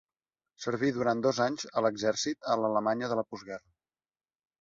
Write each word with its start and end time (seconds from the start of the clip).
Serví 0.63 0.87
durant 0.95 1.19
dos 1.25 1.41
anys 1.45 1.67
a 1.73 1.83
l'exèrcit 1.87 2.47
a 2.53 2.57
l'Alemanya 2.61 3.11
de 3.13 3.19
la 3.21 3.25
postguerra. 3.35 3.71